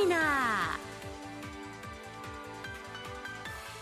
[0.00, 0.20] ミナー。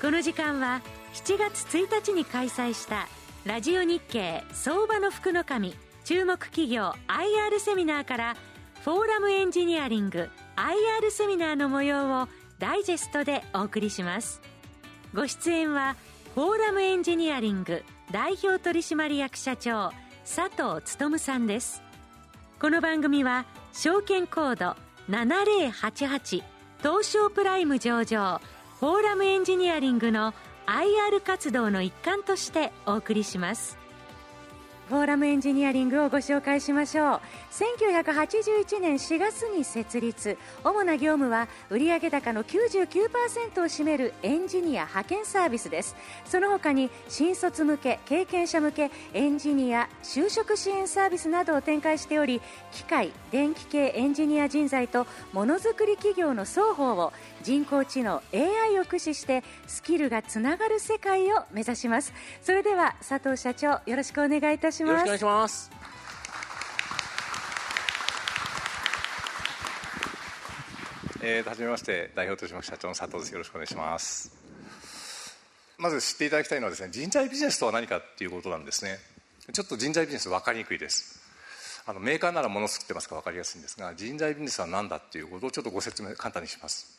[0.01, 0.83] この時間は
[1.15, 3.09] 7月1日に開催した
[3.45, 8.37] ラジオ日経相場の福の神注目企業 IR セミナーから
[8.85, 14.41] フォーラムエンジニアリング IR セミナーの模様をダイジェストでお送りします。
[15.15, 15.97] ご出演は
[16.35, 19.93] フォーラムエンジニアリング代表取締役社長
[20.25, 21.83] 佐藤勉さんです。
[22.61, 26.43] この番組は証券コード7088
[26.83, 28.41] 東証プライム上場
[28.79, 30.35] フォーラムエンジニアリングの
[30.67, 33.78] IR 活動の一環としてお送りします。
[34.89, 37.21] フォーラムエンジニアリングをご紹介しましょう。
[37.53, 40.39] 1981年4月に設立。
[40.65, 45.95] 主な業務は売上高の99%を占めるエンジニア派遣サービスです。
[46.25, 52.41] その他に新卒向け経験者向けエンジニア就職支援サービスなどを展開しており
[52.73, 57.13] 機械電気系エンジニア人材とものづくり企業の双方を
[57.49, 62.13] 人工知能 AI を駆使してスキルがつながる世界を目指します。
[62.43, 65.07] それでは佐藤社長よろしくお願いいたします。
[65.07, 65.71] よろしくお願いします。
[71.23, 73.33] えー、はじめまして代表取締役社長の佐藤です。
[73.33, 74.31] よろしくお願いします。
[75.79, 78.99] まず知っていただきたいのはですね人材ビジネスとは何かっていうことなんですね。
[79.55, 81.19] ちょっと人材ビジネス分かりにくいです。
[81.87, 86.98] あのメーカーならもの作ってますから分かりやすいんですが人材ビジネスは何だっていうことをちょっとご説明簡単にします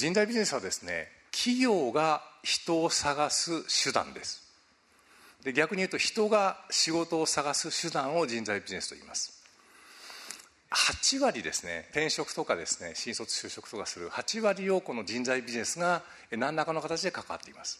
[0.00, 4.42] 人材ビジネスはですね企業が人を探す手段です。
[5.44, 9.44] で逆に言うと人が仕事を探す手段を人材ビジネスと言います。
[10.70, 17.78] 8割ですね転職とかですね新卒就職とかする8割をこの人材ビジネスが何らかの形で関わっています。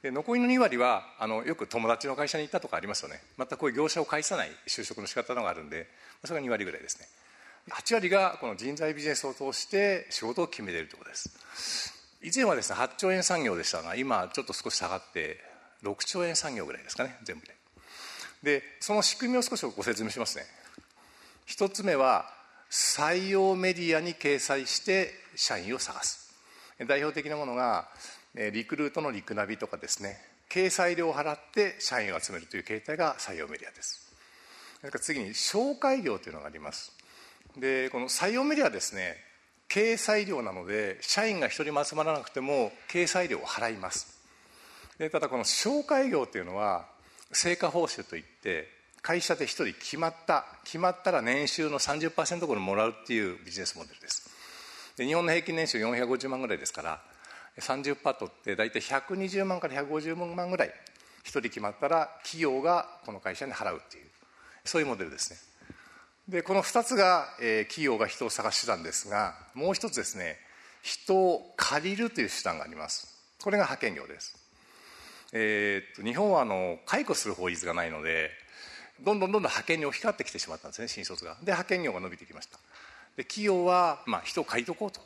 [0.00, 3.20] で残りの2割はあのよく友達の会社に行ったとかありますよね。
[3.36, 5.88] またこういう業者を介さない就職の仕方のがあるんで
[6.24, 7.06] それが2割ぐらいですね。
[7.70, 11.94] 8割がこの人材ビジネスを通して仕事を決めているということです。
[12.22, 15.40] 以前はですね8兆円産業でしたが今ちょっと少し下がって
[15.82, 17.54] 6兆円産業ぐらいですかね全部で。
[18.42, 20.44] でその仕組みを少しご説明しますね。
[21.46, 22.26] 一つ目は
[22.70, 26.34] 採用メディアに掲載して社員を探す。
[26.86, 27.88] 代表的なものが
[28.34, 30.18] リクルートのリクナビとかですね。
[30.50, 34.12] 掲載料を払って社員を集めるという形態が採用メディアです。
[34.80, 36.92] それから次に紹介業というのがあります。
[37.56, 39.16] でこの採用メディアはですね
[39.68, 44.14] 掲載料なので社員が一人も集まらなくても掲載料を払います。
[44.98, 46.86] でただこの紹介業というのは
[47.32, 48.68] 成果報酬といって
[49.02, 54.30] 会社で1人決まった決まったら年収の30%これもらうっていうビジネスモデルです。
[54.96, 57.00] で日本の平均年収450万ぐらいですから
[57.58, 60.68] 30%取って大体120万から150万ぐらい
[61.24, 64.04] 1人決まったら企業がこの会社に払うっていう
[64.64, 65.38] そういうモデルですね。
[66.28, 70.38] でこの2つが、えー、企業が人を探す手段ですがもう一つですね
[70.82, 73.14] 人を借りるという手段があります。
[73.42, 74.36] これが派遣業です。
[75.32, 78.30] えー、っと日本はあの解雇する法律がないので
[79.02, 81.32] どんどんどんどん派遣に置き換わってきてしまったんですね新卒が。
[81.40, 82.58] で派遣業が伸びてきました。
[83.16, 85.00] で企業は、まあ、人を借りとこうと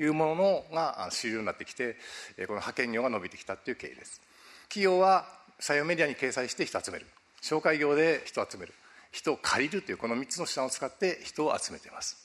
[0.00, 1.96] いうものが主流になってきて
[2.36, 4.20] この派遣業が伸びてきたっていう経緯です。
[4.68, 5.26] 企業は
[5.60, 7.06] 採用メディアに掲載して人集める。
[7.42, 8.72] 紹介業で人を集める。
[9.16, 12.16] 人を借りるというこの3つの手段を使って人を集めています。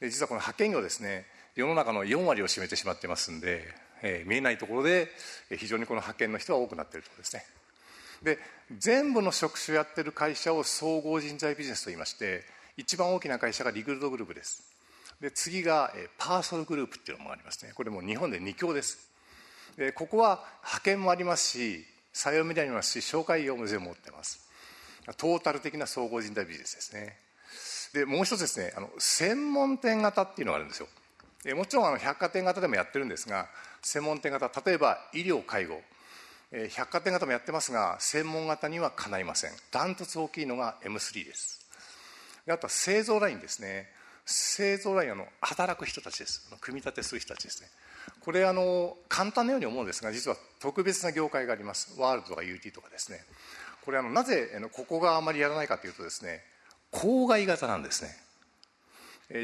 [0.00, 5.08] で実はこの派遣業ですね世の中の4割を占めてしまってますんでえー、見えないところで
[5.58, 7.44] 非常にこの派遣の人が多くなっているところですね。
[8.22, 8.38] で
[8.78, 12.42] 全部の職種やってる会社を総合人材ビジネスといいまして
[12.76, 14.62] 一番大きな会社がリクルートグループです。
[15.20, 17.72] で次が、パーソルグループっていうのもありますね。
[17.74, 19.08] これも日本で2強です。
[19.76, 24.43] でここは派遣もありますし採用メディアもありますし紹介業も全部持ってます。
[25.12, 27.18] トータル的な総合人材ビジネスですね。
[27.92, 30.88] でもう一つですねあの専門店型っていうのがあるんですよ。
[31.44, 33.48] でもちろんあの百貨店型でもやってるんですが
[33.82, 35.80] 専門店型例えば医療介護。
[36.70, 39.50] 百貨店型もやってますが専門型にはかないません。
[39.70, 41.66] ダントツ大きいのが M3 です。
[42.46, 43.90] であとは製造ラインですね。
[44.24, 46.48] 製造ラインの働く人たちです。
[46.60, 47.68] 組み立てする人たちですね。
[48.20, 51.94] これあの簡単なように思うんですが実は特別な業界があります。
[51.98, 53.20] ワールドとか UT とかですね。
[53.84, 56.40] これあのなぜここがあまりやらないかというとですね
[56.92, 58.16] 郊外型なんですね。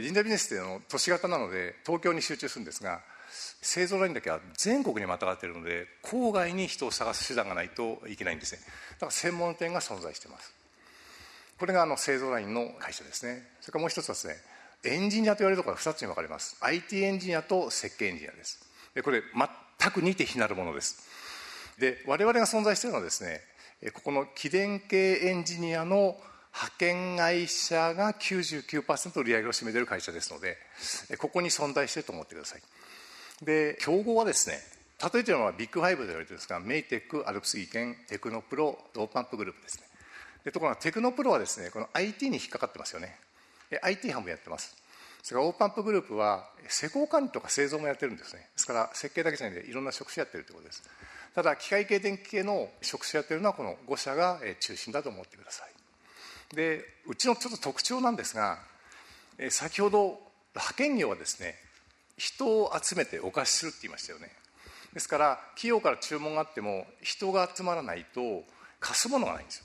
[0.02, 3.00] 人材ビジネスっていうの都市型なので東京に集中するんですが
[3.62, 8.60] 製造ラインだけは全国にまたがっているので郊外に人を探す手段がないといけないんですね。
[8.94, 10.52] だから専門店が存在しています。
[11.58, 13.42] これがあの製造ラインの会社ですね。
[13.60, 14.36] それからもう一つはですね
[14.84, 16.56] エンジニアと言われるところが2つに分かれます。
[16.60, 18.60] IT エンジニアと設計エンジニアです。
[18.94, 19.22] でこれ
[19.78, 21.08] 全く似て非なるものです。
[21.78, 23.40] で我々が存在しているのはですね
[23.94, 26.16] ここの機電系エンジニアの
[26.52, 30.58] 派遣会社が99%売り上げを占めている会社ですので
[31.18, 32.62] ここに存在していると思ってください。
[33.42, 34.58] で競合はですね
[35.12, 39.84] 例えてるのはビッグファイブと言われてるんですがメイテックアルプスイーテクノプロとオープンアップグループですね。
[40.44, 43.16] でところがテクノプロはですねこの IT に引っかかってますよね。
[43.82, 44.76] IT 班もやってます。
[45.22, 48.40] それからオープンアップグループは施工管理とか製造もやってるんですね。
[48.40, 50.82] ですから設計だけじゃなくていろんな職種やってるということです。
[51.34, 56.56] ただ機械系電気系の職種やってるのはこの5社が中心だと思ってください。
[56.56, 58.58] でうちのちょっと特徴なんですが
[59.50, 60.20] 先ほど
[60.54, 61.54] 派遣業はですね
[62.16, 64.30] 人を集めてお貸しするって言いましたよね。
[64.92, 68.42] ですから企業から注文があっても人が集まらないと
[68.80, 69.64] 貸すものがないんですよ。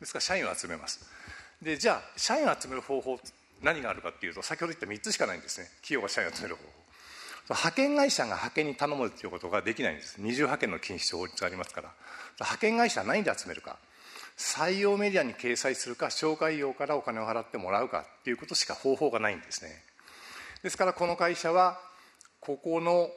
[0.00, 1.04] ですから社員を集めます。
[1.60, 3.20] でじゃあ社員を集める方法
[3.62, 5.68] 何があるかっていうと先ほど言った3つしかないんですね。
[5.82, 6.85] 企業が社員を集める方法。
[7.48, 10.16] 派遣会社が派遣に頼むということができないんです。
[10.18, 11.90] 二重派遣の禁止法律がありますから。
[12.40, 13.76] 派遣会社は何で集めるか。
[14.36, 19.70] 採用メディアに掲載するか紹介料からお金を払ってもらうかっていうことしか方法がないんですね。
[20.62, 21.80] ですからこの会社は
[22.40, 23.10] ここの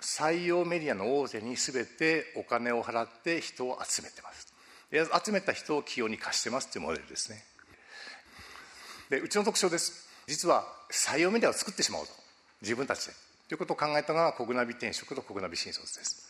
[0.00, 4.52] 採用メディアの大手に全てお金を払って人を集めてます。
[5.24, 7.44] 集めた人を企業に貸してますというモデルですね。
[9.08, 10.08] でうちの特徴です。
[10.26, 12.12] 実は採用メディアを作ってしまおうと。
[12.60, 13.27] 自分たちで。
[13.48, 16.28] ということを考えたのがコグナビ転職とコグナビ新卒です、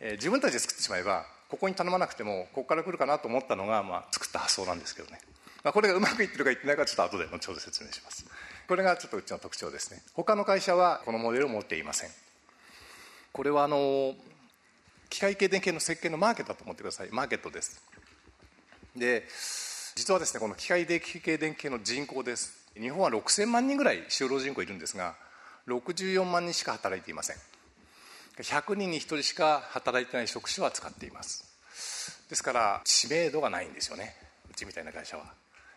[0.00, 5.20] えー、自分たちで作ってしまえばここに頼まなくてもここから来るかなと思ったのが、まあ、作った発想なんですけどね、
[5.62, 8.26] まあ、これがうまくいってるかいってないかちょっと後で後ほど説明します。
[8.66, 10.02] これがちょっとうちの特徴ですね。
[10.14, 12.10] 他の会社はこのモデルを持っていません。
[13.32, 14.14] これはあの
[15.10, 17.08] 機械系電系の設計のマーケットだと思ってください。
[17.10, 17.82] マーケットです。
[18.96, 19.26] で
[19.94, 22.64] 実はですねこの機械電気系電系の人口です。
[22.74, 25.14] 日本は6000万人ぐらい就労人口いるんですが
[25.68, 27.36] 64万人しか働いていません。
[28.38, 31.44] 100人に1人しか働いてない職種は使っています。
[32.28, 34.16] ですから知名度がないんですよね。
[34.50, 35.24] うちみたいな会社は。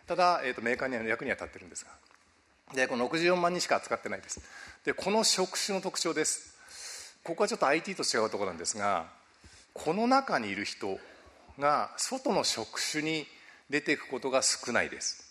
[0.06, 1.90] ただ、えーと、メーカーには役には立ってるんですが。
[2.74, 4.40] でこの64万人しか扱ってないです。
[4.84, 7.16] でこの職種の特徴です。
[7.22, 9.06] ここはちょっと IT と違うところなんですが
[9.74, 10.98] この中にいる人
[11.58, 13.26] が外の職種に
[13.68, 15.24] 出ていくことが少ないです。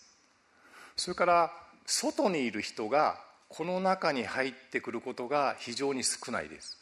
[0.96, 1.52] それから
[1.86, 6.78] 外にいる人がこの中に入ってくることが非常に少ないです。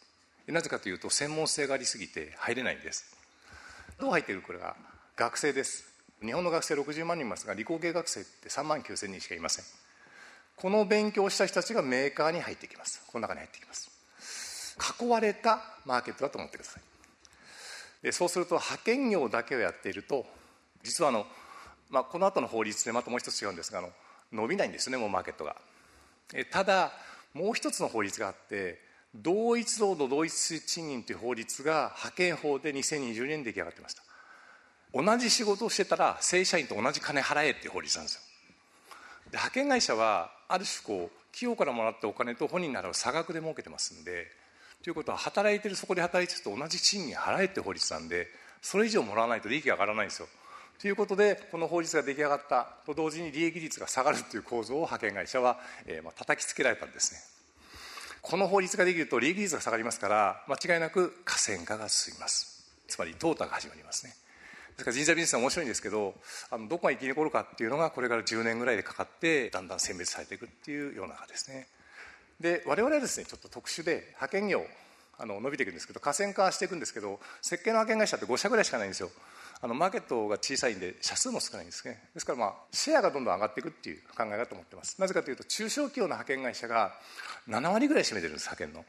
[0.48, 3.16] なぜかというと専門性がありすぎて入れないんです。
[3.98, 4.76] どう入ってくるこれが
[5.16, 5.84] 学生です。
[6.22, 9.64] 日本の学生60万人いますが理工系学生って3万9千人しかいません。
[10.56, 13.02] この勉強をした人たちがメーカーに入ってきます。
[13.06, 13.90] この中に入ってきます。
[15.00, 16.82] 囲われたマーケットだと思ってください。
[18.02, 20.26] でそうすると派遣業だけをやっていると
[20.82, 21.26] 実はあの、
[21.90, 23.90] まあ、この後の法律でまたもう一つ違うんですがあの
[24.32, 25.56] 伸びないんですねもうマーケットが。
[26.50, 26.92] ただ
[27.34, 28.80] もう一つの法律があって
[29.14, 34.02] 同一労働同一賃金という法律が派遣法で2020年に出来上がってました。
[34.92, 38.20] 同じ仕事をしてたら正社員と同じ金払えっていう法律なんですよ。
[39.30, 44.26] で派遣会社はある種こう企業からもらったお金と本人なら差額で儲けてますんで
[44.82, 48.28] ということは働いてるそこで働いてると同じ賃金払えって法律なんで
[48.62, 50.28] それ以上もらわないと利益が上がらないんですよ。
[50.80, 57.20] ということでこの法律が出来上がったと同時に利益率が下がるという構造を派遣会社は、えー、まあ叩きつけられたんですね。
[58.20, 62.66] この法律ができると利益率が下がりますから間違いなく河川化が進みます。
[62.88, 64.12] つまり淘汰が始まりますね。
[64.76, 66.14] ですから人材ビジネスは面白いんですけど
[66.50, 71.68] あのどこが生き残るかっていうのがこれから10年ぐらいでかかってだんだん選別されていくっていうようなですね。
[72.40, 74.66] で我々はですねちょっと特殊で派遣業
[75.18, 79.10] あの伸びていくんですけど河川化していくんですけど設計の派遣会社って5社ぐらいしかないんですよ。
[79.62, 82.02] あのマーケットが小さいんで社数も少ないんですね。
[82.12, 85.00] ですからまあシェアがどんどん上がっていくっていう考えだと思ってます。
[85.00, 86.92] なぜかというと中小企業の派遣会社が
[87.48, 88.84] 7割ぐらい占めてるんです派遣の。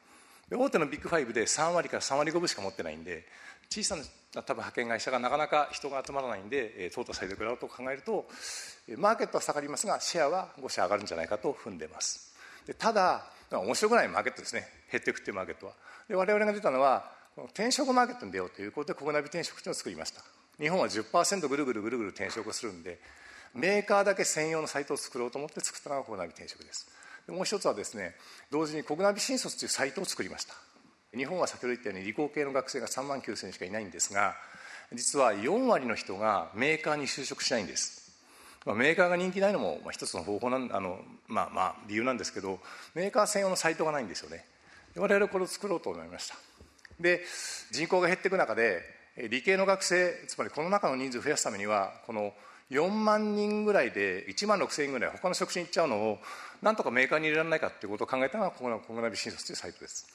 [0.50, 3.26] 大手のビッグファイブで3割から3割5分しか持ってないんで
[3.70, 4.04] 小さな
[4.44, 8.30] 多分派遣会社がなかなか人が集まらないんで、え、淘汰されてくれると考えると
[8.98, 12.34] マーケットは下がりますがシェアは5社上がるんじゃないかと踏んでます。
[12.66, 14.77] でただ面白くないマーケットですね。
[14.92, 15.74] 減っていくっていうマーケットは。
[16.08, 17.12] で我々が出たのは
[17.54, 20.22] 転職マーケットに出ようということでコグナビ転職というのを作りました。
[20.60, 23.00] 日本は10%ぐるぐるぐるぐる転職をするんで
[23.54, 26.88] メーカーだけ専用のサイトを作ろうと思って作ったのがコグナビ転職です。
[27.28, 28.16] でもう一つはですね
[28.52, 30.56] 同時にコグナビ新卒というサイトを作りました。
[31.16, 34.36] 日本は先ほど言ったように理工系の学生が3万9000しかいないんですが
[34.94, 38.12] 実は4割の人がメーカーに就職しないんです、
[38.66, 42.60] まあ、メーカーが人気ないのも一つの方法なんあのまあまあ理由なんですけど
[42.94, 44.46] メーカー専用のサイトがないんですよね。
[44.96, 46.36] 我々これを作ろうと思いました。
[47.00, 47.24] で
[47.72, 48.82] 人口が減っていく中で
[49.30, 52.34] 理系の学生つまりこの中の人数を増やすためにはこの
[52.72, 56.20] 4万人ぐらいで1万6000円ぐらい他の職種に行っちゃうのを
[56.62, 60.08] なんとかメーカーに入れられないかということを考えたのがコグナビ新卒というサイトです。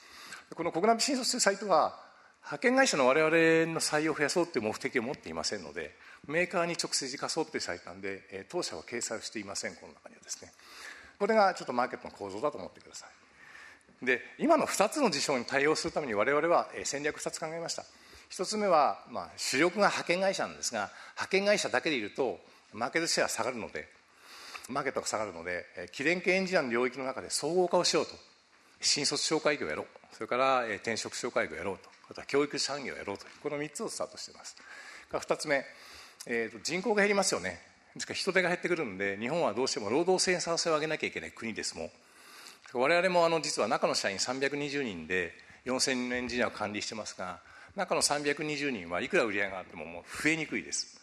[0.55, 1.99] このコグナビ新卒というサイトは
[2.43, 5.95] 派遣会社の我々の採用を増やそうという目的を持っていませんので
[6.27, 9.75] メーカーに直接生かそうという最短で当社は掲載をしていません。
[9.77, 10.53] この中にはですね。
[11.19, 13.22] これがちょっとマーケットの構造だと思ってください。
[14.03, 17.85] で今の2つの事象に対応するために我々は戦略2つ考えました。
[18.31, 22.41] 1つ目は、まあ、主力が派遣会社なんですが派遣会社だけでいると
[22.73, 23.87] マーケットシェア下がるので
[24.71, 28.13] マーケットが下がるので機電系エンジニアの領域の中で総合化をしようと。
[28.83, 29.87] 新卒紹介業をやろう。
[30.13, 31.89] それから転職紹介業をやろうと。
[32.11, 33.27] あとは教育産業をやろうと。
[33.43, 34.57] この3つをスタートしています。
[35.13, 35.65] 2つ目、
[36.27, 37.61] えー、と人口が減りますよね。
[37.95, 41.91] ですから人手が減ってくるので日本はどうしても労働生産性を上げなきゃいけない国ですもん。
[42.75, 45.33] 我々もあの実は中の社員320人で
[45.67, 47.41] 4000人のエンジニアを管理してますが
[47.77, 50.99] 中の320人はいくら売り上げがあってももう増えにくいです。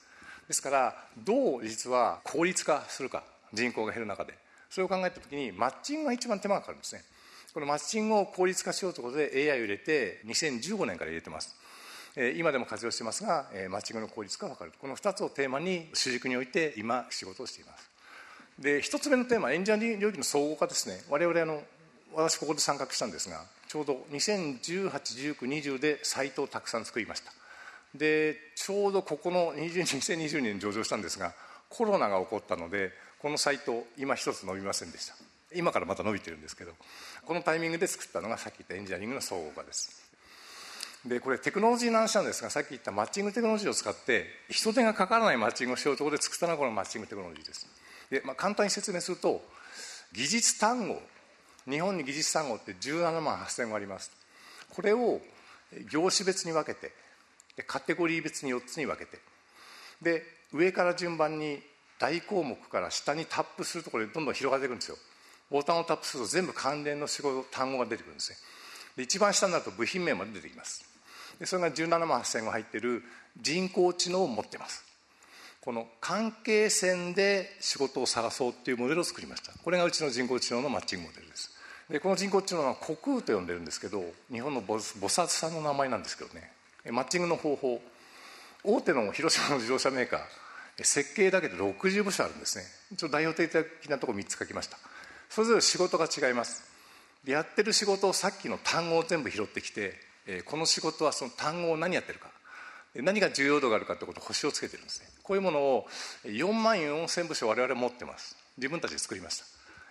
[0.48, 3.24] ですからどう実は効率化するか
[3.54, 4.34] 人口が減る中で
[4.70, 7.04] それを考えた時にマッチングが一番手間がかかるんですね。
[7.54, 11.56] このマッチングを効率化しようということで AI を入れて2015年から入れてます。
[12.36, 14.74] 今でも活用してますがマッチングの効率化が分かる。
[14.80, 17.89] この2つをテーマに主軸において今仕事をしています。
[18.60, 21.02] で1つ目のテーマエンジニアリング領域の総合化ですね。
[21.10, 21.64] 我々あの
[22.14, 27.32] 私ここで参画したんですがちょうど20181920でサイトをたくさん作りました。
[27.96, 31.34] でちょうどここの2020年に上場したんですが
[31.70, 35.16] コロナが起こったのでこのサイト今一つ伸びませんでした。
[35.56, 36.74] 今からまた伸びてるんですけど
[37.26, 40.10] このタイミングで作ったのがさっき言ったエンジニアリングの総合化です。
[41.06, 47.79] でこれテクノロジーの話なんですがさっき言ったマッチングテクノロジーを使って人手がかからないマッチングをしようとことで作ったのがこのマッチングテクノロジーです。
[48.10, 49.42] で、まあ、簡単に説明すると
[50.14, 51.02] 技術単語
[51.70, 54.12] 日本に技術単語って17万8000語あります。
[54.70, 55.22] これを
[55.92, 56.92] 業種別に分けて
[57.68, 59.20] カテゴリー別に4つに分けて
[60.02, 60.24] で
[60.54, 61.60] 上から順番に
[62.00, 64.98] 大項目から下にタップするところでどんどん広がっていくんですよ。
[65.52, 68.38] ボタンをタップすると全部関連の仕事単語が出てくるんですね。
[68.98, 70.86] で一番下になると部品名まで出てきます。
[71.40, 73.04] でそれが17万8000語入ってる
[73.42, 74.89] 人工知能を持ってます。
[75.62, 79.52] この関係線で仕事を探そうっていうモデルを作りました。
[79.64, 81.52] これがうちの人工知能のマッチングモデルです。
[81.90, 86.52] でこの人工知能は虚空と呼んでるんですけど日本の菩薩さんの名前なんですけどね。
[86.92, 87.82] マッチングの方法。
[88.64, 90.22] 大手の広島の自動車メーカー。
[90.84, 92.64] 設計だけで60部署あるんですね。
[92.92, 94.78] 一応代表的なところ3つ書きました。
[95.30, 96.64] それぞれ仕事が違います。
[97.26, 99.96] でやってる仕事をさっきの単語を全部拾ってきて
[100.46, 102.32] この仕事はその単語を何やってるか。
[102.96, 105.08] 何が重要度があるかってことを星をつけてるんですね。
[105.30, 105.88] こういうものを
[106.26, 108.36] 4万4千部署我々持ってます。
[108.58, 109.44] 自分たちで作りまし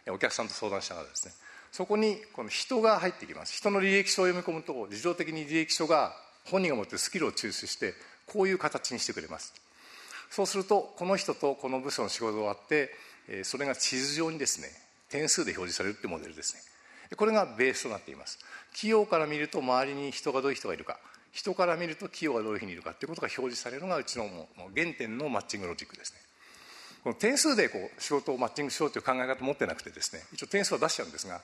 [0.04, 0.12] た。
[0.12, 1.32] お客さんと相談しながらですね。
[1.70, 3.56] そこにこの人が入ってきます。
[3.56, 6.12] 人の履歴書を読み込むと自動的に履歴書が
[6.46, 7.94] 本人が持ってるスキルを抽出して
[8.26, 9.54] こういう形にしてくれます。
[10.28, 12.90] そうするとこの人とこの部署の仕事があって
[13.44, 14.66] それが地図上にですね
[15.08, 17.16] 点数で表示されるっていうモデルですね。
[17.16, 18.40] これがベースとなっています。
[18.72, 20.98] 企業から見ると周りに人がどういう人がいるか。
[21.38, 24.28] 人から見ると企業がどういうふうにいるかっていうことが表示されるのがうちの
[24.74, 26.18] 原点のマッチングロジックですね。
[27.04, 31.40] この点数でこう仕事をマッチングしようという考え方を持ってなくてですね一応点数は出しちゃうんですが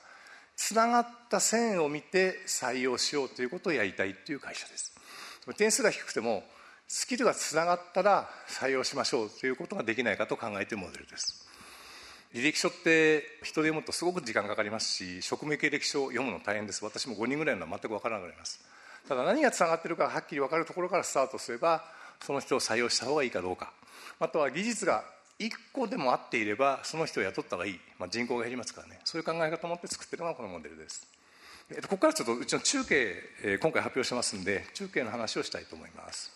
[0.57, 4.93] つながった線を見て採用しようということをやりたいという会社です。
[5.55, 6.43] 点数が低くても
[6.89, 11.47] スキルがつながったら採用しましょうということができないかと考えているモデルです。
[12.33, 16.83] 履歴書って人で読むとすごく時間かかりますし職務経歴書を読むの大変です。
[16.83, 18.59] 私も5人ぐらいのは全く分からなくなります。
[19.07, 21.83] ただ何がつながっているかはっきり分かるところからスタートすれば
[22.21, 23.71] その人を採用した方がいいかどうか。
[24.19, 25.03] あとは技術が
[25.39, 28.99] 1個でもあっていればその人を雇った方がいい、まあ、人口が減りますからね。
[29.03, 31.07] そういう考え方を持って作っているのがこのモデルです。
[31.83, 36.31] ここからちょっとうちの中継今回発表してますんで中継の話をしたいと思います。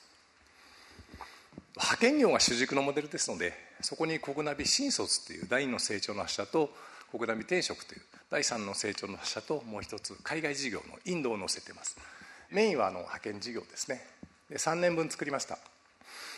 [1.76, 6.70] 派遣業が主軸のモデルですのでそこに国ナビ新卒という第2の成長の発射と
[7.12, 11.98] 国ナビ転職という第3の成長の発射ともう一つ海外事業のインドを載せています。
[12.52, 14.06] メインはあの派遣事業ですね。
[14.50, 15.60] で3年分作りました、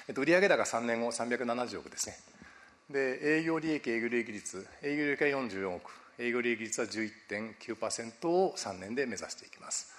[0.08, 2.16] えっと、売上高3年後370億ですね。
[2.90, 5.92] で営業利益営業利益率営業利益は44億。
[6.20, 9.94] 営業利益率は11.9%を3年で目指していきます。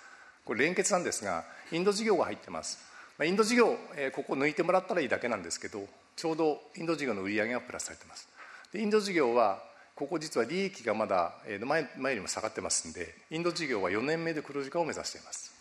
[0.44, 2.78] これ連結なんですがインド事業が入ってます。
[3.24, 8.28] インド事業、えここ抜いてもらったらいいだけなんですけどちょうどインド事業の売り上げがプラスされてます。
[8.72, 9.62] でインド事業は
[9.94, 15.51] ここ実は利益がまだ前前よりも下がってますんでインド事業は4年目で黒字化を目指しています、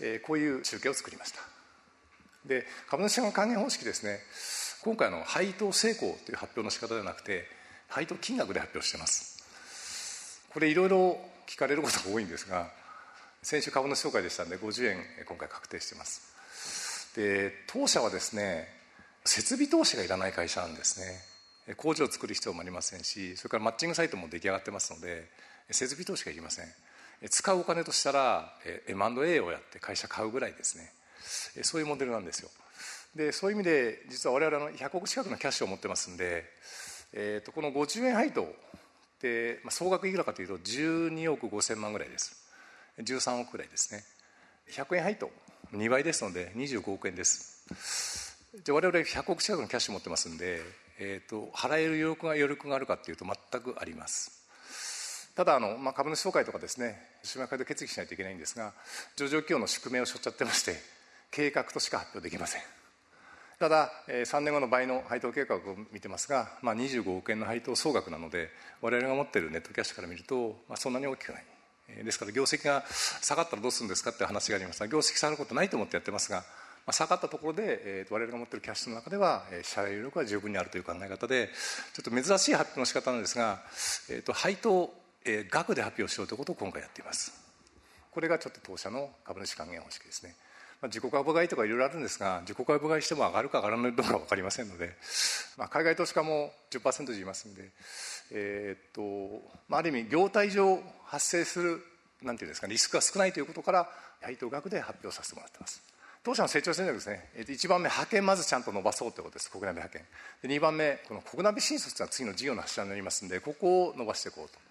[0.00, 1.40] えー、こういう中継を作りました。
[2.46, 4.20] で株主の還元方式ですね。
[4.82, 7.46] 今回の配当成功という発表の仕方ではなくて
[7.88, 10.44] 配当金額で発表してます。
[10.52, 12.70] これいろいろ聞かれることが多いんですが
[13.42, 17.14] 先週株主総会でしたんで50円今回確定してます。
[17.14, 18.68] で当社はですね
[19.24, 21.30] 設備投資がいらない会社なんですね。
[21.76, 25.28] 工場を作る必要もありませんしそれからマッチングサイトも出来上がってますので
[25.70, 26.66] 設備投資がいりません。
[27.28, 28.52] 使うお金としたら
[28.86, 30.92] M&A をやって会社買うぐらいですね。
[31.62, 32.50] そういうモデルなんですよ。
[33.14, 36.44] でそういう意味で実は我々の100億近くのキャッシュを持ってますんで、
[37.12, 38.46] えー、とこの50円配当
[39.20, 42.36] で、まあ、総額いくらかというと12億5000万ぐらいです。
[42.98, 44.04] 13億ぐらいですね。
[44.70, 45.30] 100円配当
[45.72, 48.36] 2倍ですので25億円です。
[48.64, 50.60] じゃあ我々100億近くのキャッシュを持ってますんで、
[50.98, 54.39] えーと、払える余力が余力があるかというと全くあります。
[55.40, 58.74] ただあの、まあ、株主総会とかですね締め会で決議しないといけないんですが
[59.16, 60.74] 上場企業の宿命を背負っちゃってまして
[61.30, 62.62] 計画としか発表できません。
[63.58, 65.60] ただ3年後の倍の配当計画を
[65.92, 68.50] 見てますが、まあ、25億円の配当総額なので
[68.82, 71.44] 我々が持っているネットキャッシュから見ると、まあ、そんなに大きくない。
[72.04, 72.84] ですから業績が
[73.22, 76.44] 下がったらどうするんですかって話がありました業績下がることないと思ってやってますが
[76.86, 81.50] まあ、下がったところで、えー、我々が持っているキャッシュの中では、えー、支払い余力は十分にあるという考え方で
[81.94, 83.60] ちょっと珍しい発表の仕方なんですが、
[84.10, 84.92] えーと、配当、
[85.24, 87.32] えー、額で発表しようということを今回やっています。
[88.10, 90.34] これがちょっと当社の株主還元方式ですね、
[90.82, 94.96] まあ、自己株買いとかいろいろあるんですが自己株買いしても上がるか上がらないか分かりませんので、
[95.56, 97.70] まあ、海外投資家も10%でいますんで、
[98.32, 101.82] えーとまあ、ある意味業態上発生する
[102.22, 103.88] なんていうんですか、リスクが少ないということから
[104.20, 105.82] 配当額で発表させてもらってます。
[106.22, 110.06] 当社の成長戦略ですね、1番目、派遣まずちゃんと伸ばそうということです、国内派遣。
[110.42, 114.69] で2番目、この国内新卒というのは次の事業の柱になりますので、ここを伸ばしていこうと。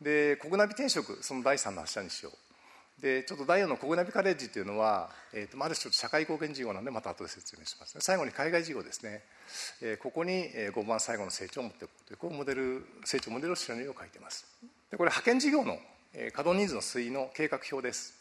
[0.00, 3.02] で、国内転職、その第3の柱にしよう。
[3.02, 8.00] で、ちょっと第4の国内カレッジというのは、えーと、ある種社会貢献事業なんで、また後で説明します、ね。
[8.02, 9.22] 最後に海外事業ですね。
[9.82, 14.46] えー、ここに5番最後の成長を持っていこうという、こうモデル、成長モデルをシナリオを書いてます。
[14.90, 15.78] で、これ派遣事業の
[16.14, 18.18] え稼働人数の推移の計画表です。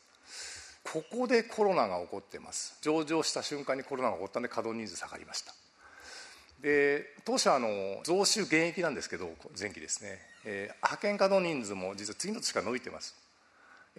[0.83, 5.53] ここでコロナが起こってます上場した瞬間にコロナが起こったので稼働人数下がりました
[6.61, 7.67] で当社の
[8.03, 9.29] 増収減益なんですけど
[9.59, 10.17] 前期ですね、
[10.49, 13.15] えー、派遣稼働人数も実は次の年から伸びてます。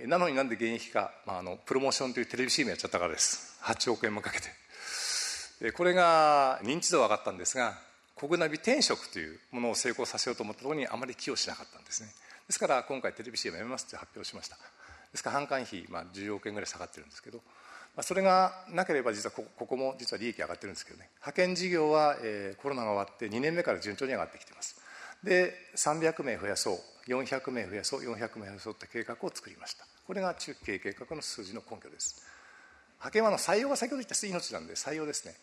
[0.07, 3.59] なのになんで減益か、まあ、あのプロモーションというテレビ CM やっちゃったからです。
[3.65, 5.73] 8億円もかけて。
[5.73, 7.75] これが認知度は上がったんですが
[8.17, 12.09] 国ナビ転職というものを成功させようと思ったところにあまり寄与しなかったんですね。
[12.47, 14.57] ですから今回テレビ CM やめますって発表しました。
[14.57, 21.11] ですから販管費、まあ、10億円ぐらい下がってるんですけど、まあ、それがなければ実はここここも実は利益上がってるんですけどね。
[21.17, 24.81] 派遣事業は、えー、コロナが終わって2年目から順調に上がってきてます。
[25.23, 29.87] で300名増やそう400名増やそう400名増やそうって計画を作りました。
[30.07, 32.23] これが中期経営計画の数字の根拠です。
[32.99, 35.35] 派遣はの採用が先ほど言った命なんで採用ですね。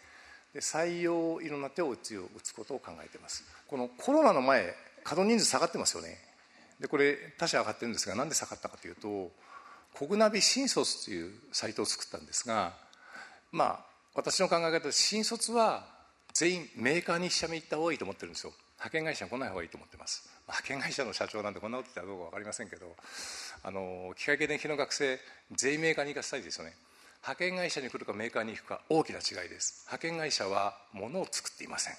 [0.53, 3.43] で採用いろんな手を打つ打つことを考えています。
[3.67, 6.17] このコロナの前稼働人数下がってますよね。
[6.79, 9.31] でこれ他社上がってるんですがなんで下がったかというと
[9.97, 12.73] 国ナビ新卒というサイトを作ったんですが
[13.51, 15.85] まあ私の考え方で新卒は
[16.33, 18.53] 全員メーカーに下見行った方がいいと思ってるんですよ。
[18.85, 20.29] 派遣会社来ない方がいいと思ってます。
[20.47, 22.95] 派遣会社の社長なんてこんなこと言ったらどうか分かりませんけど
[23.63, 25.19] あの機械系電気の学生
[25.55, 26.75] 全員メーカーに行かせたいですよね。
[27.23, 29.85] 派遣会社に来るかメーカーに行くか大きな違いです。
[29.87, 31.95] 派遣会社は物を作っていません。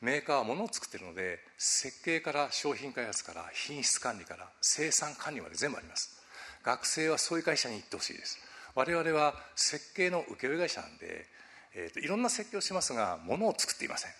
[0.00, 6.18] メーカーは物を作っているので設計から商品開発から品質管理から生産管理まで全部あります。
[6.64, 8.38] 学生はそういう会社に行ってほしいです。
[8.74, 11.26] 我々は設計の請負会社なんで、
[11.74, 14.12] えーと、いろんな設計をしますが物を作っていません。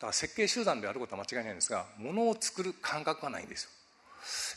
[0.00, 3.64] だから設計集団であることは間違いないんですが物を作る感覚がないんです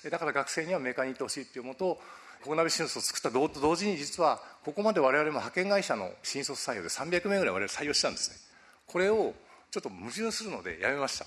[0.03, 0.09] よ。
[0.09, 1.99] だから学生にはメーカーに行ってほしいっていうもと
[2.43, 8.37] コナビ新卒を作ったと同時に実はここまで我々も派遣会社の新卒採用で300名ぐらい我々採用したんですね。
[8.87, 9.33] これを
[9.71, 11.25] ちょっと矛盾するのでやめました。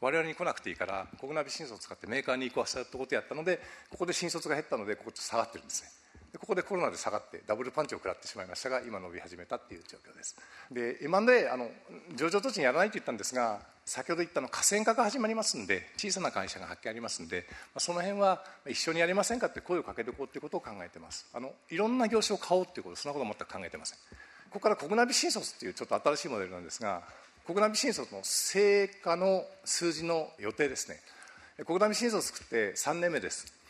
[0.00, 5.90] 我々に来なくていいから国ナビ新卒を使ってメーカーに移行したってことをやったのでここで新卒が減ったのでここちょっと下がってるんですね。
[6.32, 10.36] でここでコロナで下がってダブルパンチを食らってしまいましたが今伸び始めたっていう状況です。
[10.70, 11.70] で M&A あの
[12.16, 21.26] 上場土地にやらないと言ったんですが先ほど言ったの河川化が始まりますんで小さな会社が発見ありますんで、まあ、その辺は一緒にやりませんかって声をかけていこうということを考えてます。
[21.34, 23.98] あのいろんな業種を買おうっていうことそんなことは全く考えてません。
[24.50, 27.02] ここから国ナビ新卒っていうちょっと新しいモデルなんですが
[27.46, 31.00] 国ナビ新卒の成果の数字の予定ですね。
[31.66, 33.61] 国ナビ新卒作って3年目です。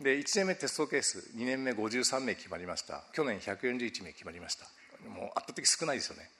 [0.00, 3.02] で1年目テストケース2年目53名決まりました。
[3.12, 4.66] 去年141名決まりました。
[5.08, 6.30] もう圧倒的少ないですよね。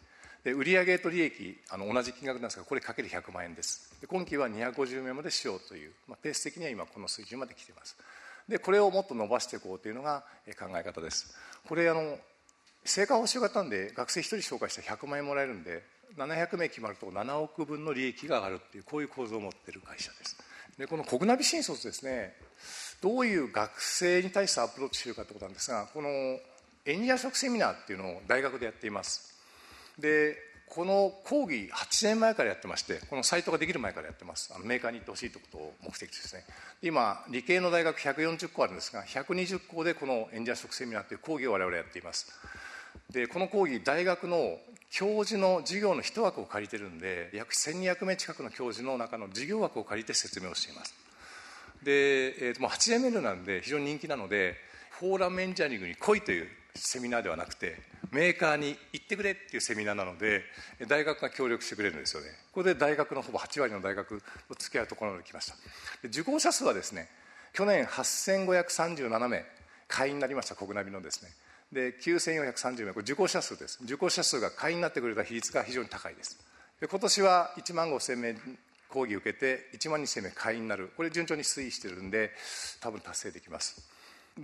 [0.45, 3.90] で売上と利益あの同じ金額なんですがこれかける100万円です。
[4.01, 7.97] で今期は250名までしようという、まあ、ペース的には今この水準まで来ています。
[8.49, 10.23] でこれをもっと伸ばしていこうというのが
[10.59, 11.35] 考え方です。
[11.66, 12.19] これあの
[12.85, 15.83] 成果報酬型んで学生1人紹介したら100万円もらえるんで
[16.16, 20.37] 700名決まると7億分の利益が上がるっていうこういう構造を持っている会社です。
[20.79, 22.35] でこの国ナビ新卒ですね
[23.01, 29.35] どういう学生に対してアプローチしてるかということなんですがこのエンジニア職セミナーっていうのを大学でやっています。
[29.99, 30.37] で
[30.69, 34.53] この講義8年前からやってましてこのサイトができる前からやってます。
[34.55, 36.45] あのメーカーに行ってほしいということを目的ですね。
[36.83, 42.27] 今理系の大学140校あるんですが120校でこの演者職セミナーという講義を我々やっています。
[43.11, 44.59] でこの講義大学の
[44.90, 50.94] 教授の授業の一枠を借りてるんで約1200名近くの教授の中の授業枠を借りて説明をしています。
[51.83, 54.57] で、えー、ともう8年目なんで非常に人気なので
[54.99, 57.77] フォーラムエンジニアリングに来いというセミナーではなくて
[58.12, 60.42] メーカーに行ってくれっていうセミナーなので
[60.88, 62.29] 大学が協力してくれるんですよね。
[62.53, 65.57] これで大学のほぼ8割の大学と付き合うところまで来ました。
[66.05, 67.09] 受講者数はですね
[67.53, 69.44] 去年8537名
[69.88, 71.31] 会員になりました国ナビのですね。
[71.72, 73.79] で9430名これ受講者数です。
[73.83, 76.38] 受講者数が会員になってくれた比率が非常に高いです。
[76.81, 78.35] で今年は1万5000名
[78.88, 80.92] 講義受けて1万2000名会員になる。
[80.96, 82.31] これ順調に推移してるんで
[82.81, 83.88] 多分達成できます。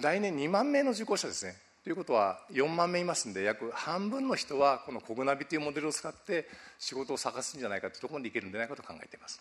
[0.01, 1.55] 来年2万名の受講者ですね。
[1.85, 9.41] ということは4万名いますんで約半分の人はこのコグナビというモデルを使って仕事を探すんじゃないかというところまでいけるんじゃないかと考えています。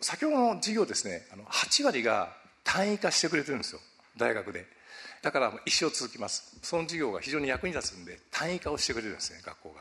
[0.00, 3.80] 先ほどの授業ですね8割が単位化してくれてるんですよ。
[4.16, 4.75] 大学で。
[5.26, 6.56] だから一生続きます。
[6.62, 9.74] その授業が非常に役に立つんで単位化をしてくれるんですね学校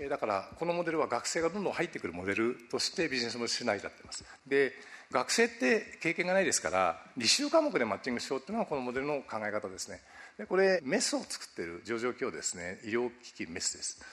[0.00, 0.08] が。
[0.10, 4.22] だからこのモデルは学生がどんどん入ってくるモデルとしてビジネスモデルしないとなってます。
[4.46, 4.74] で
[5.10, 10.02] 学生って経験がないですから履修科目でマッチングしようっていうのがこのモデルの考え方ですね。
[10.36, 12.78] でこれメスを作ってる上場企業ですね。
[12.84, 14.04] 医療機器メスです。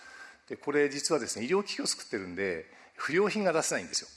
[0.47, 4.07] でこれ実はですね医療機器を作ってるんで不良品が出せないんですよ。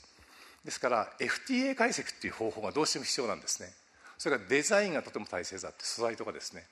[0.63, 3.67] ですから FTA 解析っていう方法がどうしても必要なんですね。
[4.17, 6.63] それからデザインがとても大切だって素材とかですね。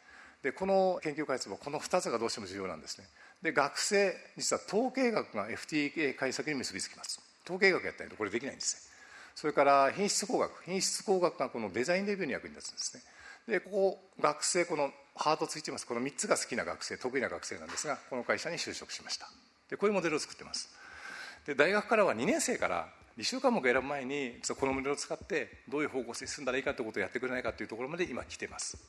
[0.44, 3.06] でこの研究開発もこの2つがどうしても重要なんですね。
[3.42, 7.20] で学生実は統計学が FTA 解析に結びつきます。
[7.46, 8.96] 統計学やったらこれできないんですね。
[9.36, 10.64] それから品質工学。
[10.64, 13.04] 品質工学がこのデザインレビューに役に立つんですね。
[13.48, 15.86] でここ学生このハートついてます。
[15.86, 19.28] この3つが好きな学生得意な学生なんですがこの会社に就職しました。
[19.70, 20.70] でこういうモデルを作ってます。
[21.46, 28.74] で大学からは2年生から履修科目を選ぶ前にこのモデルを使ってどういう方向性に進んだらいいかということをやってくれないかというところまで今来てます。
[28.76, 28.80] で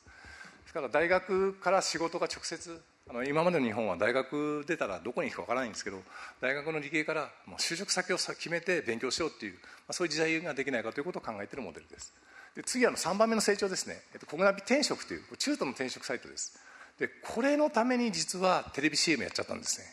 [0.66, 6.02] すから大学から仕事が直接あの今までの日本は大学出たらどこに行くかわからないんですけど
[6.40, 9.58] 大学の理系からもう就職先を決めて勉強しようっていう、ま
[9.90, 12.12] あ、そういう時代ができないかということを考えているモデルです。
[12.56, 16.58] で次はの3番目の成長ですね、えっと、コグナビ転職という中途の転職サイトです。
[16.98, 19.86] でこれのために実はテレビ CM やっちゃったんですね。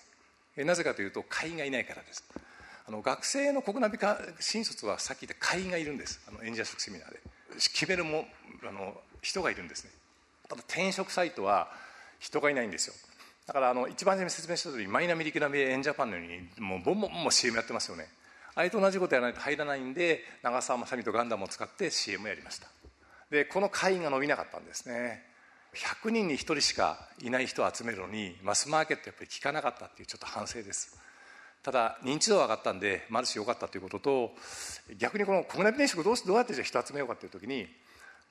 [0.57, 2.23] えなぜかというと会員がいないからです。
[2.87, 3.97] あの学生のコグナビ
[4.39, 6.21] 新卒はさっき言った会員がいるんです。
[6.27, 7.19] あの演者職セミナーで。
[7.57, 8.25] 決めるも
[8.67, 9.91] あの人がいるんですね。
[10.49, 11.69] ただ転職サイトは
[12.19, 12.93] 人がいないんですよ。
[13.45, 18.07] だからあの一番初め説明した通りマイナミリクナビエンジャパンのようにもうボンボンボン CM やってますよね。
[18.55, 22.67] あれと同じことやらないと入らないんで長澤まさみとガンダムを使って CM やりました。
[23.31, 25.23] でこの会員が伸びなかったんですね。
[25.73, 30.97] 100人に1人しかいない人を集めるのにマスマーケットやっぱり効かなかったっていうちょっと反省です。
[31.63, 34.31] ただ認知度は上がったんでマルチ良かったということと
[34.97, 37.67] 逆にこのコグナビ転職どうどうやってじゃ人集めようかという時に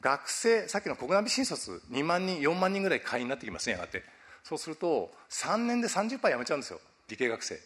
[0.02, 4.02] 学生さっきのコグナビ新卒2万人4万人ぐらい会員になってきますねやがて。
[4.42, 7.58] そうすると3年で30%辞めちゃうんですよ理系学生。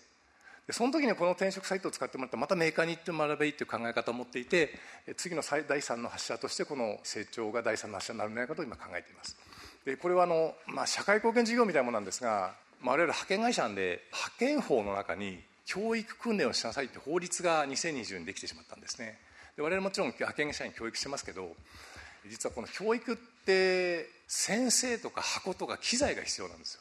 [0.66, 4.74] でその時にこの転職サイトを使ってもらってまたメーカーに行ってもらえばいいという考え方を持っていて
[5.16, 9.36] 次の第3の発射としてこの成長が第3の発射になるんじゃないかと今考えています。
[9.84, 19.18] でこれはあの、まあ、社会貢献事業みたいなものなんですが、まあ、我々派遣会社なんで派遣法の中に教育訓練をしなさいって法律が2020にできてしまったんですね。
[19.56, 21.54] で我々もちろん派遣社員教育してますけど
[22.28, 26.80] 実はこの教育って先生とか箱とか機材が必要なんですよ。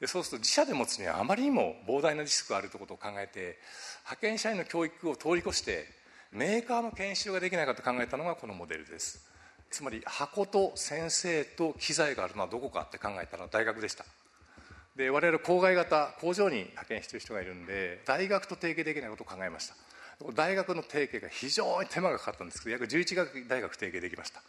[0.00, 3.58] でそうすると自社で持つにはあまりにも膨大なリスクがあるということを考えて
[4.04, 5.86] 派遣社員の教育を通り越して
[6.32, 9.26] メーカーの研修ができないかと考えたのがこのモデルです。
[9.70, 14.04] つまり箱と先生と機材があるのはどこかって考えたのは大学でした。
[14.96, 19.74] で我々郊外型工場に派遣している人がいるんで大学と提携できないことを考えました。
[20.34, 22.62] 大学の提携が非常に手間がかかったんです。
[22.62, 24.42] けど約11学大学提携できました。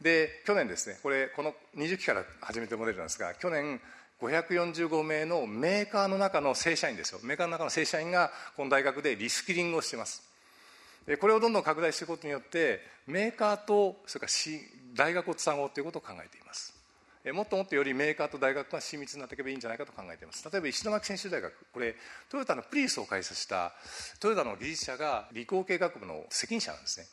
[0.00, 3.80] で去年ですねこれこの20期から始めてモデルなんですが去年
[4.20, 7.20] 545名のメーカーの中の正社員ですよ。
[7.22, 10.22] メーカーの中の正社員がこの大学でリスキリングをしてます。
[11.06, 14.32] でこれをどんどん拡大していくことによってメーカーとそれから
[14.94, 16.71] 大学をつなごうということを考えています。
[17.30, 20.48] もっともっとよりメーカーと大学が親密になっていけばいいんじゃないかと考えています。
[20.50, 21.94] 例えば石巻専修大学これ
[22.28, 23.72] トヨタのプリウスを開発した
[24.18, 27.06] トヨタの技術者が理工系学部の責任者なんですね。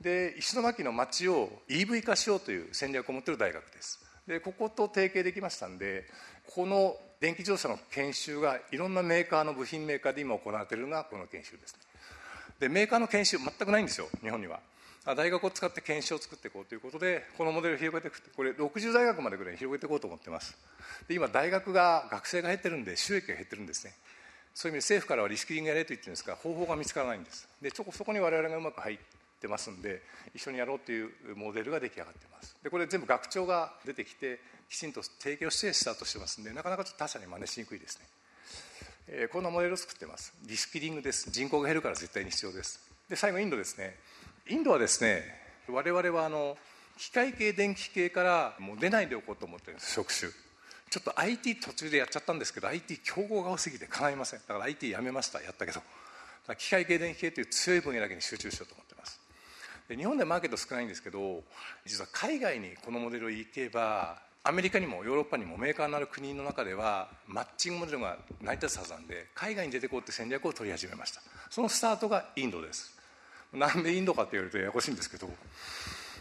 [0.00, 4.00] で石巻の町を EV 化しようという戦略を持っている大学です。
[4.26, 6.04] でここと提携できましたんで
[6.54, 11.78] この電気自動車の研修がいろんなメーカーの部品メーカーで今行われているのがこの研修ですね。
[12.58, 14.60] でメーカーの研修全くないんですよ日本には。
[15.04, 20.56] 大学を使って研修を作っていこうということでこのモデルを広げていくこれ60大学までぐらいに広げていこうと思ってます。
[21.06, 23.92] で今大学が学生が減ってるんで収益が減ってるんですね。
[24.54, 27.46] そういう意味で政府からはリスキリングやれと言ってるんですが方法が見つからないんです。
[27.60, 28.98] でそこに我々がうまく入っ
[29.40, 30.00] てますんで
[30.34, 32.56] 一緒にやろうというモデルが出来上がってます。
[32.62, 34.40] でこれ全部学長が出てきて
[34.70, 38.06] きちんと提供してスタートしてますんでなかなかちょっと他社に真似しにくいですね、
[39.08, 40.32] え、こんなモデルを作ってます。
[40.46, 41.30] リスキリングです。
[41.30, 42.80] 人口が減るから絶対に必要です。
[43.08, 43.96] で最後インドですね。
[44.48, 45.22] インドはですね
[45.68, 46.56] 我々はあの
[46.98, 50.30] 機械系電気系からもう出ないでおこうと思ってるんです職種。
[50.90, 54.40] ちょっと IT 途中でやっちゃったんですけど IT 競合が多すぎてかないません。
[54.40, 55.40] だから IT やめました。
[55.40, 55.80] やったけど。
[56.58, 59.18] 機械系電気系という強い分野だけに集中しようと思ってます。
[59.88, 61.42] で日本でマーケット少ないんですけど
[61.86, 71.22] 実は海外にこのモデルをいけばアメリカにもヨーロッパにもメーカーのある国の中ではマッチングモデルが成り立つはずなんで海外に出てこうって戦略を取り始めました。
[71.48, 72.94] そのスタートがインドです。
[73.54, 75.28] なんでインドかって言われるとややこしいんですけど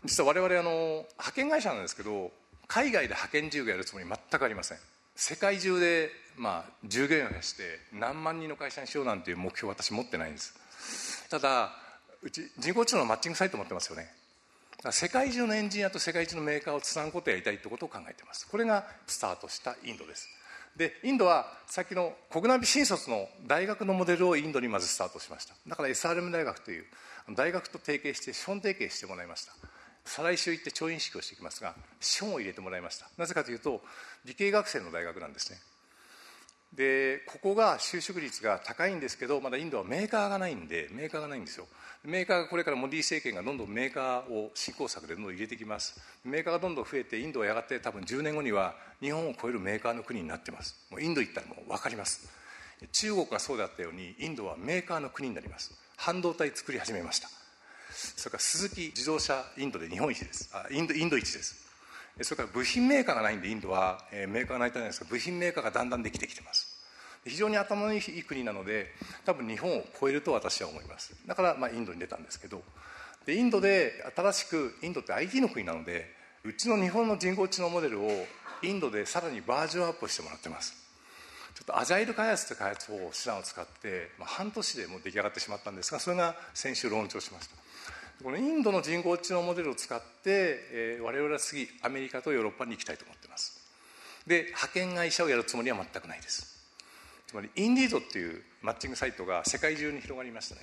[0.06, 2.32] 実は我々あの派遣会社なんですけど
[2.68, 4.78] 海外で派遣事業やるつもり全くありません。
[5.16, 11.30] 世界中で、まあ、従業員を増やして何万人の会社にしようなんていう目標は私持ってないんです。
[11.30, 11.72] ただ
[12.22, 14.08] うち人工知能のマッチングサイト持ってますよね。
[14.92, 18.48] 世界中のエンジニアと世界中のメーカーをつなぐことをやりたいということを考えてます。
[18.48, 20.28] これがスタートしたインドです。
[20.76, 25.54] でインドはさっきの国内新卒の大学のモデルをインドにまずスタートしました。
[25.68, 26.86] だから SRM 大学という
[27.32, 29.54] 大学と提携して資本提携してもらいました。
[30.06, 33.08] 再来週行って調印式をしてきますが資本を入れてもらいました。
[33.18, 33.82] なぜかというと
[34.26, 35.60] 理系学生の大学なんですね。
[36.74, 41.68] でここが就職率が高いんですけどまだインドはメーカーがないんでメーカーがないんですよ。
[42.04, 46.02] メーカーがこれからモディ政権がどんどんメーカーを振興策でどんどん入れてきます。
[46.26, 50.76] メーカーがどんどん増えてインドはやがて多分10年後には日本を超えるメーカーの国になってます。
[50.90, 52.28] もうインド行ったらもう分かります。
[52.92, 55.83] 中国がそうだったようにインドはメーカーの国になります。
[56.04, 57.30] 半導体作り始めました。
[58.18, 60.50] それから鈴木自動車インドで日本一です。
[60.54, 61.56] あインドインド一です。
[62.24, 66.78] それから部品メーカーがないんでインドは、えー、メーカーがないとないですが部品メーカーがだんだんできてきてます。
[67.26, 68.88] 非常に頭のいい国なので
[69.24, 71.16] 多分日本を超えると私は思います。
[71.26, 72.62] だから、まあ、インドに出たんですけど。
[73.26, 76.14] でインドで新しくインドって IT の国なので
[76.44, 78.10] うちの日本の人工知能モデルを
[78.62, 80.83] インドでさらにバージョンアップしてもらってます。
[81.64, 87.56] っとアジャイル開発という開発を手段を使って、まあ、半年でもう出来上がってしまったんですがそれが先週ローンチをしました。
[88.24, 90.04] このインドの人工知能モデルを使って、
[90.72, 93.60] えー、我々は次アメリカとヨーロッパに行きたいと思っています。
[94.28, 96.64] で派遣会社をやるつもりは全くないです。
[97.28, 100.62] つまりインディードっていうマッチングサイトが世界中に広がりましたね。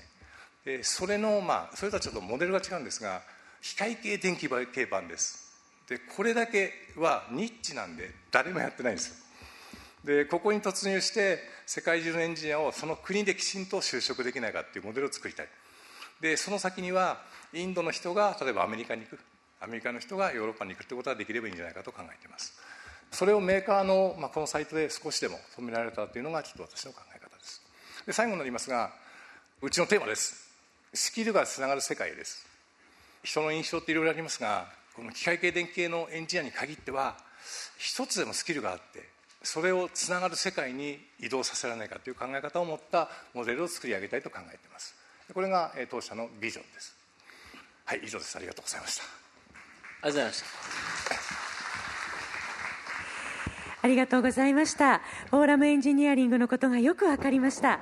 [0.64, 3.22] でそれのまあそれとはちょっとモデルが違うんですが
[3.60, 5.50] 機械系電気系版です。
[5.88, 9.14] でこれだけはニッチなんで誰もやってないんですよ。
[10.04, 15.48] でここに突入して世界中のエンジニアをその国できちんと就職できないかっていうモデルを作りたい。
[16.20, 19.20] でその先にはインドの人が例えばアメリカに行く
[19.60, 22.54] アメリカの人がヨーロッパに行くってことができればいいんじゃないかと考えています。
[23.12, 27.62] それをメーカーの、まあ、このサイトで少しでも止められたというのがちょっと私の考え方です。
[28.06, 28.92] で最後になりますが
[29.60, 30.48] うちのテーマです。
[30.94, 32.46] スキルがつながる世界です。
[33.22, 37.18] 人の印象っていろいろありますがこの機械系電気系のエンジニアに限っては
[37.76, 39.09] 一つでもスキルがあって
[39.42, 44.94] それをつながる世界に移動させられないかという考え方を持ったモデルを作り上げたいと考えています。
[45.32, 46.96] これが当社のビジョンです。
[47.84, 48.36] はい以上です。
[48.36, 49.02] ありがとうございました。
[49.02, 50.42] ありがとうございまし
[51.44, 51.49] た。
[53.82, 55.00] ありがとうございました。
[55.30, 57.80] フォーラムエンジニアリングのことがよくわかりました。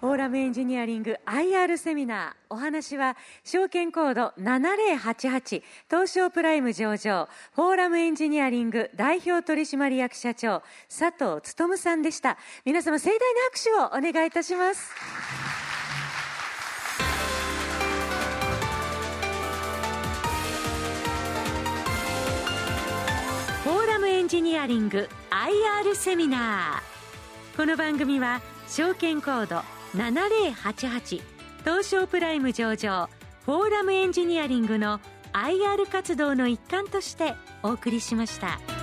[0.00, 2.38] フォーラムエンジニアリング IR セミナー。
[2.50, 12.38] お話は、証券コード7088、東証プライム上場、フォーラムエンジニアリング代表取締役社長、佐藤勉さんでした。
[12.64, 15.47] 皆様盛大な拍手をお願いいたします。
[24.28, 29.62] ジニアリング IR セミナーこの番組は証券コード
[29.98, 31.22] 7088
[31.64, 33.08] 東証プライム上場
[33.46, 35.00] フォーラムエンジニアリングの
[35.32, 38.77] IR 活動の一環としてお送りしました。